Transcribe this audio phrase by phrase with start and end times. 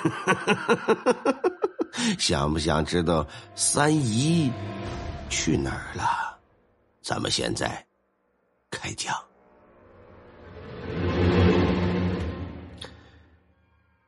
[2.18, 4.50] 想不想知道三姨
[5.28, 6.38] 去哪儿了？
[7.02, 7.86] 咱们现在
[8.70, 9.14] 开讲。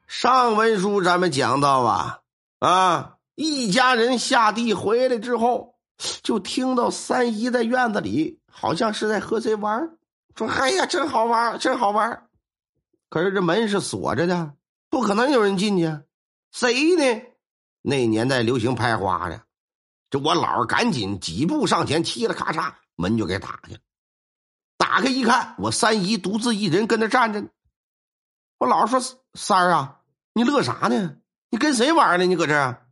[0.07, 2.21] 上文书咱们讲到啊
[2.61, 5.75] 啊，一家人下地回来之后，
[6.23, 9.91] 就听到三姨在院子里好像是在和谁玩
[10.37, 12.27] 说：“哎呀，真好玩，真好玩。”
[13.11, 14.53] 可是这门是锁着的，
[14.93, 15.91] 不可能有人进去。
[16.51, 17.23] 谁呢？
[17.81, 19.47] 那年代流行拍花的，
[20.11, 23.79] 这我姥赶紧几步上前，嘁了咔嚓，门就给打开了。
[24.77, 27.43] 打开一看，我三姨独自一人跟那站着。
[28.59, 29.01] 我姥说
[29.33, 30.01] ：“三儿啊。”
[30.35, 31.17] 你乐啥呢？
[31.49, 32.27] 你跟谁玩呢？
[32.27, 32.87] 你搁这儿？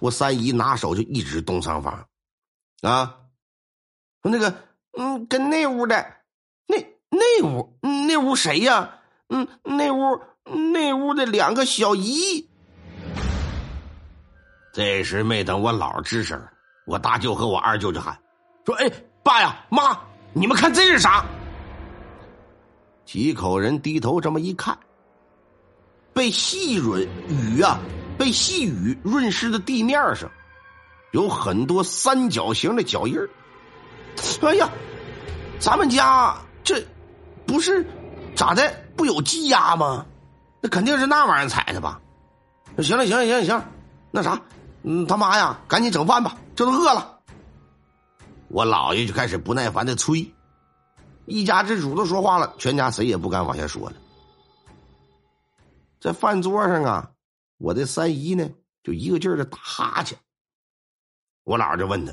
[0.00, 2.08] 我三姨拿手就一指东上方，
[2.82, 3.20] 啊，
[4.22, 6.16] 说那个，嗯，跟那屋的，
[6.66, 6.76] 那
[7.08, 8.98] 那屋，那屋谁呀？
[9.28, 10.20] 嗯，那屋
[10.72, 12.48] 那屋的两个小姨。
[14.72, 16.40] 这时没等我姥吱声，
[16.86, 18.16] 我大舅和我二舅就喊
[18.64, 18.90] 说：“哎，
[19.22, 19.98] 爸呀，妈，
[20.32, 21.24] 你们看这是啥？”
[23.04, 24.78] 几口人低头这么一看。
[26.12, 27.78] 被细润雨啊，
[28.18, 30.30] 被细雨润湿的地面上，
[31.12, 33.16] 有很多三角形的脚印。
[34.42, 34.68] 哎呀，
[35.58, 36.84] 咱们家这
[37.46, 37.84] 不是
[38.34, 38.72] 咋的？
[38.96, 40.04] 不有鸡鸭吗？
[40.60, 42.00] 那肯定是那玩意儿踩的吧？
[42.78, 43.62] 行了，行了，行了，行，
[44.10, 44.40] 那啥，
[44.82, 47.20] 嗯，他妈呀，赶紧整饭吧，这都饿了。
[48.48, 50.34] 我姥爷就开始不耐烦的催，
[51.26, 53.96] 一家之主都说话了，全家谁也不敢往下说了。
[56.00, 57.10] 在饭桌上啊，
[57.58, 58.50] 我的三姨呢
[58.82, 60.18] 就一个劲儿的打哈欠。
[61.44, 62.12] 我姥就问他：“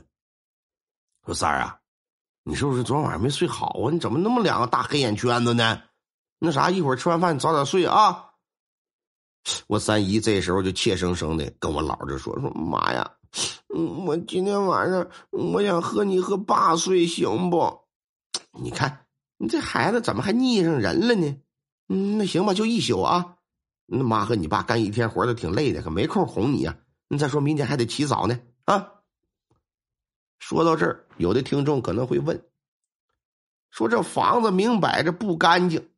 [1.25, 1.77] 说三儿啊，
[2.43, 3.91] 你是不是昨晚上没睡好啊？
[3.91, 5.81] 你怎么那么两个大黑眼圈子呢？
[6.39, 8.25] 那啥，一会儿吃完饭早点睡啊。”
[9.67, 13.11] 我三姨这时候就怯生生的跟我姥就说：“说妈呀，
[13.75, 17.79] 嗯，我今天晚上我想和你和爸睡，行不？
[18.59, 19.05] 你看
[19.37, 21.37] 你这孩子怎么还腻上人了呢？
[21.89, 23.35] 嗯，那行吧，就一宿啊。”
[23.89, 26.77] 那妈和你爸干一天活都挺累的，可没空哄你呀。
[27.07, 28.91] 你再说明天还得起早呢啊！
[30.39, 32.43] 说到这儿，有的听众可能会问：
[33.71, 35.89] 说这房子明摆着不干净，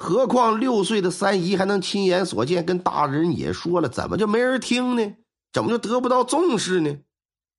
[0.00, 5.16] 何况六岁的三姨还能亲眼所见，跟大人也说了，怎么就没人听呢？
[5.52, 6.98] 怎么就得不到重视呢？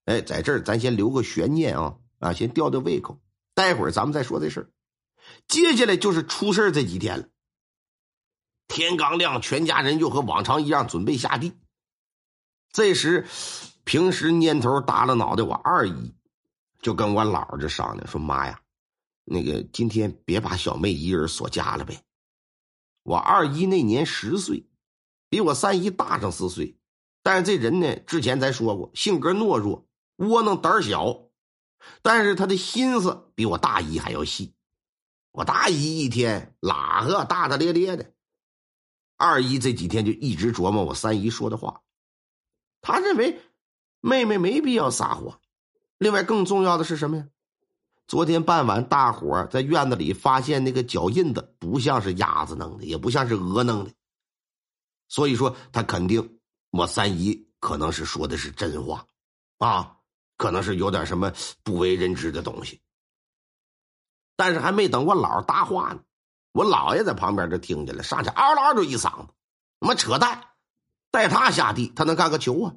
[0.05, 3.19] 哎，在这儿咱先留个悬念啊啊，先吊吊胃口，
[3.53, 4.69] 待会儿咱们再说这事儿。
[5.47, 7.27] 接下来就是出事这几天了。
[8.67, 11.53] 天刚亮，全家人就和往常一样准备下地。
[12.71, 13.27] 这时，
[13.83, 16.15] 平时蔫头耷拉脑袋，我二姨
[16.81, 18.61] 就跟我姥这商量说：“妈呀，
[19.25, 22.01] 那个今天别把小妹一人锁家了呗。”
[23.09, 24.69] 我二姨那年十岁，
[25.29, 26.77] 比我三姨大上四岁，
[27.23, 29.87] 但是这人呢，之前咱说过，性格懦弱、
[30.17, 31.23] 窝囊、胆小，
[32.03, 34.53] 但是他的心思比我大姨还要细。
[35.31, 38.13] 我大姨一天哪个大大咧咧的。
[39.17, 41.81] 二姨这几天就一直琢磨我三姨说的话，
[42.79, 43.41] 他认为
[44.01, 45.41] 妹妹没必要撒谎。
[45.97, 47.27] 另外，更重要的是什么呀？
[48.09, 53.91] 昨天傍晚，大伙在院子里发现那个脚印子，不像是鸭子弄的，也不像是鹅弄的，
[55.07, 56.39] 所以说他肯定
[56.71, 59.05] 我三姨可能是说的是真话，
[59.59, 59.95] 啊，
[60.37, 61.31] 可能是有点什么
[61.61, 62.81] 不为人知的东西。
[64.35, 66.01] 但是还没等我姥搭话呢。
[66.51, 69.33] 我姥爷在旁边就听见了，上去嗷嗷就一嗓子
[69.79, 70.47] ：“他妈扯淡！
[71.11, 72.73] 带他下地，他能干个球啊？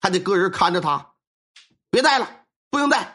[0.00, 1.14] 还得个人看着他，
[1.90, 3.14] 别带了，不用带。”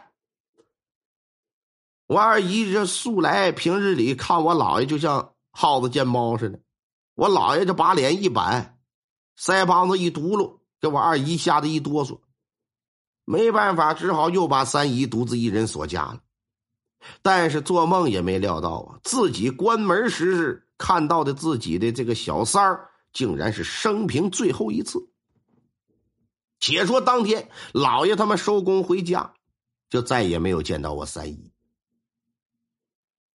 [2.11, 6.59] 我二姨这素来平日里看我姥爷就像耗子见猫似的，
[7.15, 8.77] 我姥爷就把脸一板，
[9.39, 12.19] 腮帮子一嘟噜，给我二姨吓得一哆嗦。
[13.23, 16.19] 没办法，只好又把三姨独自一人锁家了。
[17.21, 24.99] 但是做梦也没料到啊，自己关门时看到的自己的这个小三儿，竟然是生平最后一次。
[26.59, 29.33] 且说当天，老爷他们收工回家，
[29.89, 31.53] 就再也没有见到我三姨，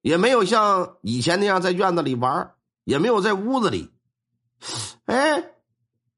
[0.06, 2.54] 也没有像以前那样在院子里玩，
[2.84, 3.92] 也没有在屋子里。
[5.06, 5.50] 哎，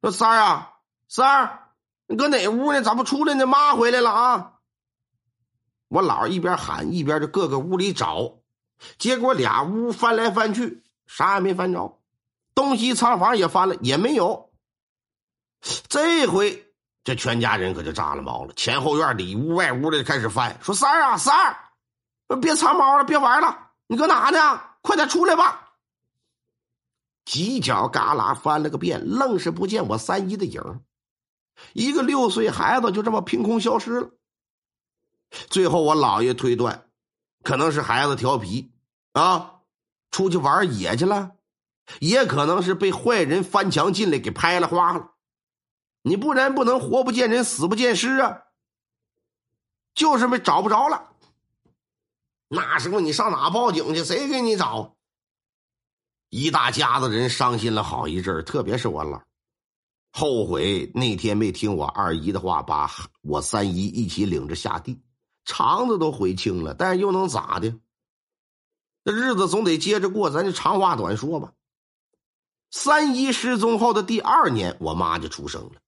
[0.02, 0.74] 说三儿啊，
[1.08, 1.70] 三儿，
[2.06, 2.82] 你搁哪屋呢？
[2.82, 3.46] 咋不出来呢？
[3.46, 4.52] 妈回来了啊！
[5.88, 8.40] 我姥一边喊一边就各个屋里找，
[8.98, 11.98] 结果俩屋翻来翻去，啥也没翻着，
[12.54, 14.50] 东西仓房也翻了，也没有。
[15.88, 16.74] 这回
[17.04, 24.62] 这全家人可就炸了毛了，前后院里屋外屋的开始翻，说三儿啊三儿，别藏猫了，别玩了，你搁哪呢？
[24.80, 25.72] 快点出来吧！
[27.24, 30.62] 犄角旮旯翻了个遍，愣是不见我三姨的影
[31.72, 34.10] 一个六岁孩子就这么凭空消失了。
[35.50, 36.88] 最后，我姥爷推断，
[37.42, 38.72] 可能是孩子调皮
[39.12, 39.62] 啊，
[40.10, 41.32] 出去玩野去了，
[42.00, 45.12] 也可能是被坏人翻墙进来给拍了花了。
[46.02, 48.44] 你不然不能活不见人，死不见尸啊！
[49.94, 51.12] 就是没找不着了。
[52.48, 54.02] 那时候你上哪报警去？
[54.02, 54.96] 谁给你找？
[56.30, 59.22] 一大家子人伤心了好一阵特别是我姥，
[60.12, 62.90] 后悔那天没听我二姨的话，把
[63.22, 65.00] 我三姨一起领着下地。
[65.44, 67.74] 肠子都悔青了，但是又能咋的？
[69.04, 71.52] 这日子总得接着过，咱就长话短说吧。
[72.70, 75.80] 三姨失踪后的第二年，我妈就出生了。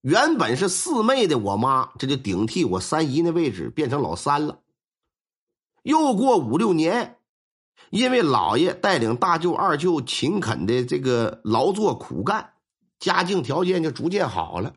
[0.00, 4.62] 原本是四妹的我妈，这就顶替我三姨那位置，变成老三了。
[5.86, 7.20] 又过五六年，
[7.90, 12.54] 因为姥爷带领大舅、二舅勤恳的这个劳作苦干，
[12.98, 14.74] 家境条件就逐渐好了。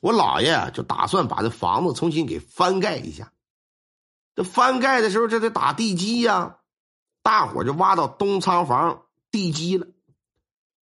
[0.00, 3.32] 我姥爷就打算把这房子重新给翻盖一下。
[4.36, 6.58] 这翻盖的时候，这得打地基呀。
[7.24, 9.88] 大伙就挖到东仓房地基了。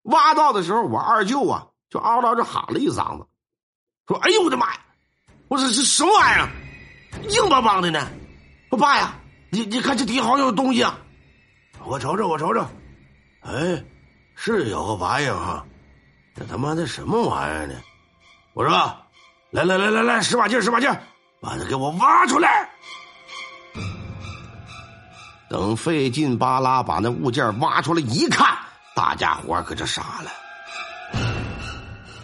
[0.03, 3.27] 挖到的时候，我二舅啊就嗷嗷就喊了一嗓子，
[4.07, 4.85] 说：“哎呦我的妈呀！
[5.49, 6.53] 我说这什么玩意儿？
[7.31, 8.07] 硬邦邦的呢！
[8.71, 9.19] 我爸呀，
[9.51, 10.99] 你你看这底好像有东西啊！
[11.85, 12.67] 我瞅瞅，我瞅瞅，
[13.41, 13.83] 哎，
[14.35, 15.65] 是有个玩意儿哈，
[16.35, 17.75] 这他妈的什么玩意儿呢？”
[18.55, 18.73] 我说
[19.51, 20.89] ：“来来来来来，使把劲使把劲
[21.41, 22.69] 把它给我挖出来！”
[25.49, 28.57] 等费劲巴拉把那物件挖出来一看，
[28.95, 30.31] 大家伙可就傻了。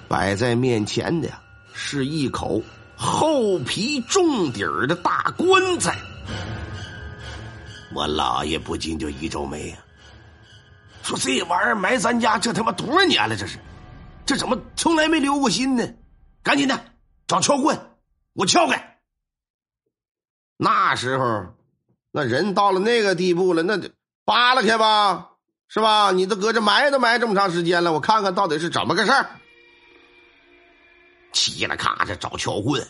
[0.06, 1.28] 摆在面前的
[1.72, 2.62] 是一口
[2.94, 5.96] 厚皮重底儿的大棺材。
[7.96, 9.78] 我姥爷不禁就一皱眉呀，
[11.02, 13.34] 说：“这玩意儿埋咱家这他妈多少年了？
[13.34, 13.58] 这是，
[14.26, 15.94] 这怎么从来没留过心呢？”
[16.44, 16.78] 赶紧的，
[17.26, 17.80] 找撬棍，
[18.34, 18.98] 我撬开。
[20.58, 21.54] 那时候，
[22.10, 23.90] 那人到了那个地步了，那得
[24.26, 25.30] 扒拉开吧，
[25.66, 26.12] 是吧？
[26.12, 29.40] 你都搁这埋都埋这么长时间了，我看看到底是怎么个事儿。
[31.32, 32.86] 嘁了咔，这找撬棍，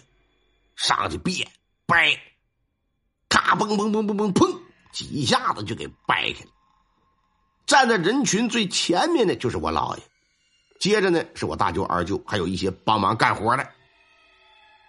[0.75, 1.49] 上去别
[1.87, 2.19] 掰，
[3.29, 4.56] 咔嘣嘣嘣嘣嘣砰，
[4.97, 6.51] 几下子就给掰开了。
[7.67, 10.03] 站在人群最前面的就是我姥爷。
[10.81, 13.69] 接着呢，是我大舅、二舅，还有一些帮忙干活的。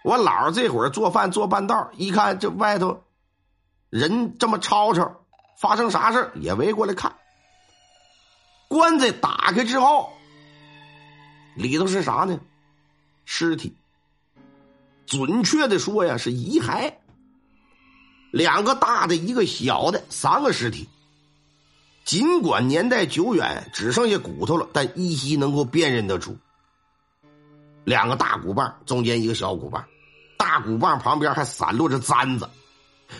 [0.02, 3.04] 我姥这会儿做饭做半道，一看这外头
[3.90, 5.20] 人这么吵吵，
[5.60, 7.14] 发生啥事也围过来看。
[8.68, 10.10] 棺材打开之后，
[11.54, 12.40] 里头是啥呢？
[13.26, 13.76] 尸体。
[15.04, 16.94] 准确的说呀，是遗骸。
[18.30, 20.88] 两个大的，一个小的，三个尸体。
[22.04, 26.36] 尽管年代久远，只剩下骨头了，但依稀能够辨认得出。
[27.84, 29.84] 两个大骨棒，中间一个小骨棒，
[30.38, 32.48] 大骨棒旁边还散落着簪子，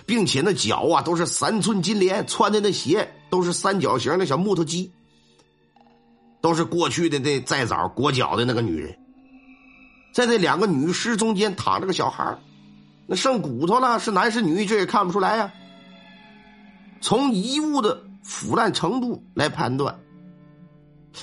[0.07, 4.93] 并且那脚啊都是三寸金莲，穿的那鞋都是三角形的小木头鸡，
[6.41, 8.99] 都是过去的那再早裹脚的那个女人。
[10.13, 12.39] 在那两个女尸中间躺着个小孩
[13.09, 15.53] 那剩骨头了，是男是女这也看不出来呀。
[17.01, 18.05] 从遗物的。
[18.21, 19.99] 腐烂程度来判断，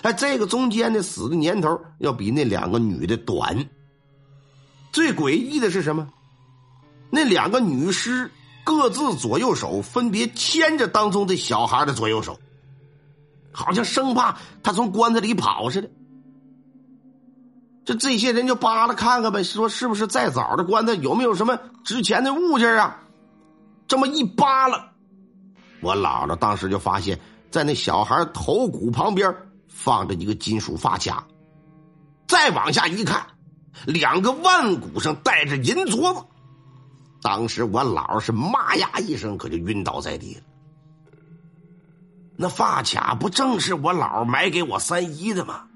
[0.02, 3.70] 哎，这个中间的死的年头要比那两个女的短。
[4.92, 6.10] 最诡异的是什么？
[7.12, 8.32] 那两个女尸
[8.64, 12.40] 各自左右手分别牵着当中这小孩的左右手，
[13.52, 15.90] 好像生怕他从棺材里跑似的。
[17.86, 23.00] 这这些人就扒拉看看呗，说是不是再早的棺材有没有什么值钱的物件啊？
[23.88, 24.90] 这么一扒拉。
[25.82, 27.20] 我姥姥当时就发现，
[27.52, 29.36] 在那小孩头骨旁边
[29.68, 31.28] 放着一个金属发卡，
[32.28, 33.24] 再往下一看，
[33.86, 36.26] 两个腕骨上带着银镯子。
[37.22, 40.42] 当时我姥是妈呀一声，可就晕倒在地了。
[42.36, 45.68] 那发卡不正是我姥买给我三姨的吗？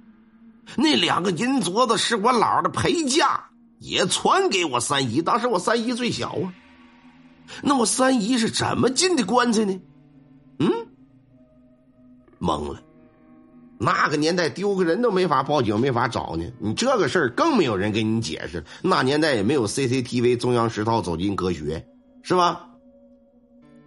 [0.75, 3.41] 那两个银镯子是我姥的陪嫁，
[3.79, 5.21] 也传给我三姨。
[5.21, 6.53] 当时我三姨最小啊，
[7.63, 9.79] 那我三姨是怎么进的棺材呢？
[10.59, 10.71] 嗯，
[12.39, 12.81] 懵了。
[13.81, 16.45] 那个年代丢个人都没法报警，没法找呢。
[16.59, 18.61] 你这个事儿更没有人给你解释。
[18.81, 21.87] 那年代也没有 CCTV、中央十套走进科学，
[22.21, 22.67] 是吧？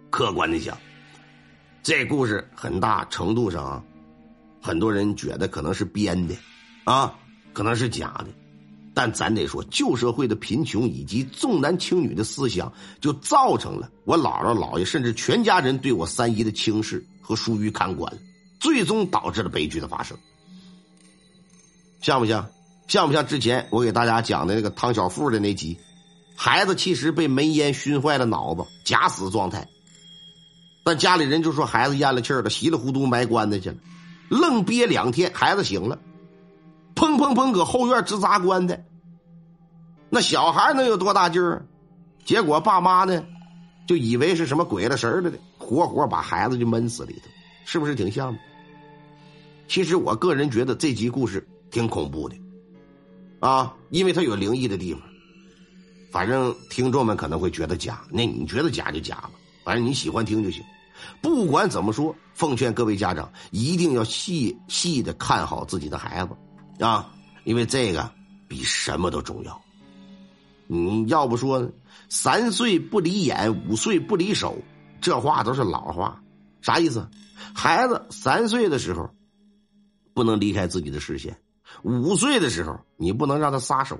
[0.09, 0.75] 客观的讲，
[1.83, 3.83] 这故事很大程度上啊，
[4.61, 6.35] 很多人觉得可能是编的，
[6.83, 7.13] 啊，
[7.53, 8.27] 可能是假的。
[8.93, 12.71] 但咱得说，旧社会的贫穷以及重男轻女的思想，
[13.01, 18.13] 就造成了我姥姥、姥爷甚至全家人对我三姨的轻视和疏于看管。
[18.59, 20.17] 最终导致了悲剧的发生。
[22.01, 22.47] 像不像？
[22.87, 25.77] 像不像之前我给大家讲的那个汤小富的那集？
[26.35, 29.67] 孩子其实被煤烟熏坏了脑子，假死状态。
[30.83, 33.75] 但家里人就说孩子咽了气儿了，稀里糊涂埋棺材去了。
[34.29, 35.97] 愣憋两天，孩子醒了，
[36.95, 38.85] 砰砰砰，搁后院直砸棺材。
[40.09, 41.65] 那小孩能有多大劲儿？
[42.23, 43.23] 结果爸妈呢，
[43.87, 47.29] 就以为是什么鬼了神了的，活活把孩子就闷死里头，
[47.65, 48.39] 是不是挺像的？
[49.67, 52.35] 其实我个人觉得这集故事挺恐怖的，
[53.39, 55.01] 啊，因为它有灵异的地方。
[56.11, 59.31] 反正听众们可能会觉得假，那你觉得假就假吧，
[59.63, 60.63] 反正你喜欢听就行。
[61.21, 66.35] 不管怎么说，奉劝各位家长一定要细细的看好自己的孩子，
[66.79, 67.13] 啊，
[67.43, 68.09] 因为这个
[68.47, 69.61] 比什么都重要。
[70.67, 71.71] 你要不说
[72.09, 74.57] 三岁不离眼，五岁不离手，
[75.01, 76.23] 这话都是老话，
[76.61, 77.09] 啥意思？
[77.53, 79.09] 孩子三岁的时候
[80.13, 81.37] 不能离开自己的视线，
[81.83, 83.99] 五岁的时候你不能让他撒手，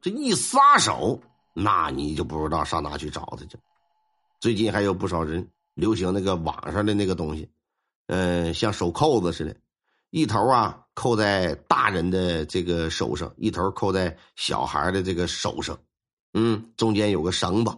[0.00, 1.20] 这一撒手，
[1.52, 3.58] 那你就不知道上哪去找他去。
[4.40, 5.48] 最近还有不少人。
[5.74, 7.50] 流行那个网上的那个东西，
[8.06, 9.56] 嗯，像手扣子似的，
[10.14, 15.76] 一头啊扣在大人的这个手上，一头扣在小孩的这个手上，
[16.34, 17.76] 嗯，中间有个绳子。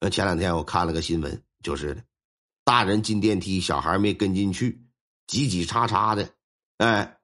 [0.00, 2.02] 那前两天我看了个新闻，就是的，
[2.64, 4.84] 大人进电梯，小孩没跟进去，
[5.28, 6.28] 挤挤叉叉的，
[6.78, 7.16] 哎，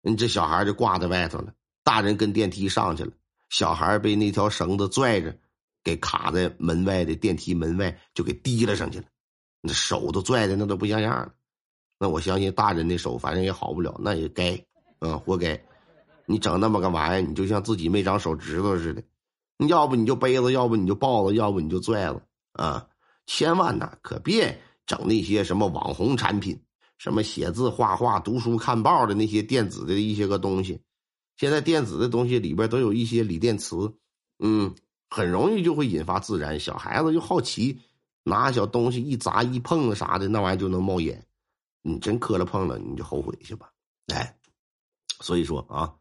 [0.00, 1.52] 你这小孩就挂在外头了。
[1.84, 3.12] 大人跟电梯上去了，
[3.50, 5.36] 小孩被那条绳子拽着，
[5.84, 9.04] 给卡在门外的电梯门外，就给提了上去了。
[9.60, 11.34] 那手都拽的那都不像样了，
[11.98, 14.58] 那我相信大人的手反正也好不了，那也该，
[15.00, 15.60] 嗯，活该。
[16.26, 19.02] 你整那么个玩意儿，你就像自己没长手指头似的。
[19.66, 22.20] 要不你就背子，要不你就抱子，要不你就拽子
[22.52, 22.86] 啊！
[23.26, 26.60] 千万呐，可别整那些什么网红产品，
[26.98, 30.80] 什么写字、画画、读书、看报的那些电子的一些个东西。
[31.36, 33.74] 现在电子的东西里边都有一些锂电池，
[34.38, 34.74] 嗯，
[35.10, 36.60] 很容易就会引发自燃。
[36.60, 37.80] 小孩子就好奇。
[38.24, 41.24] 拿小东西一砸一碰啥的，那玩意就能冒烟。
[41.88, 43.70] 你真磕了碰了，你就后悔去吧。
[44.12, 44.36] 哎，
[45.20, 45.92] 所以说啊，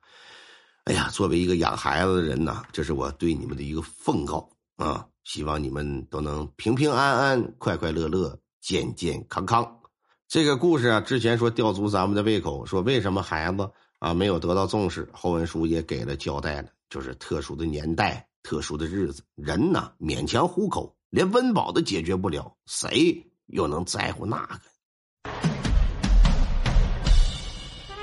[0.83, 5.07] 哎呀，作为一个养孩子的人呐，这是我对你们的一个奉告啊！
[5.23, 9.79] 希望你们都能平平安安、快快乐乐、健健康康。
[10.27, 20.95] 这个故事啊，之前说吊足咱们的胃口，说为什么孩子啊没有得到重视，后文书也给了交代了，就是特殊的年代、特殊的日子，人呐勉强糊口。
[21.09, 25.56] 连温饱都解决不了，谁又能在乎那个？